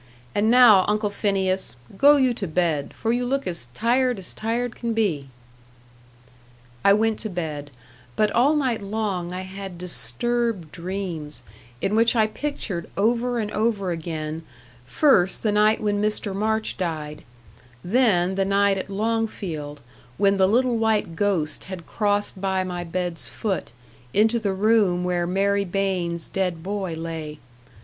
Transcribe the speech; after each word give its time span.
And 0.33 0.49
now, 0.49 0.83
Uncle 0.87 1.11
Phineas, 1.11 1.75
go 1.95 2.15
you 2.17 2.33
to 2.33 2.47
bed, 2.47 2.91
for 2.91 3.13
you 3.13 3.23
look 3.23 3.45
as 3.45 3.67
tired 3.75 4.17
as 4.17 4.33
tired 4.33 4.75
can 4.75 4.95
be." 4.95 5.27
I 6.83 6.91
went 6.91 7.19
to 7.19 7.29
bed; 7.29 7.69
but 8.15 8.31
all 8.31 8.55
night 8.55 8.81
long 8.81 9.31
I 9.31 9.41
had 9.41 9.77
disturbed 9.77 10.71
dreams, 10.71 11.43
in 11.81 11.95
which 11.95 12.15
I 12.15 12.25
pictured 12.25 12.89
over 12.97 13.37
and 13.37 13.51
over 13.51 13.91
again, 13.91 14.41
first 14.87 15.43
the 15.43 15.51
night 15.51 15.81
when 15.81 16.01
Mr. 16.01 16.33
March 16.33 16.77
died 16.77 17.23
then 17.83 18.33
the 18.33 18.43
night 18.43 18.79
at 18.79 18.89
Longfield, 18.89 19.81
when 20.17 20.37
the 20.37 20.47
little 20.47 20.77
white 20.77 21.15
ghost 21.15 21.65
had 21.65 21.85
crossed 21.85 22.41
by 22.41 22.63
my 22.63 22.83
bed's 22.83 23.29
foot, 23.29 23.71
into 24.15 24.39
the 24.39 24.53
room 24.55 25.03
where 25.03 25.27
Mary 25.27 25.63
Baines' 25.63 26.27
dead 26.27 26.63
boy 26.63 26.95
lay. 26.95 27.37